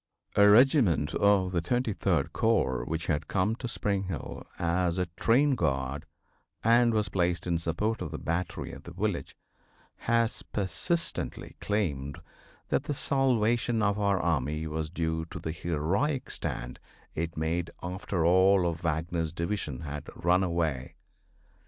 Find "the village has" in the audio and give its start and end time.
8.85-10.41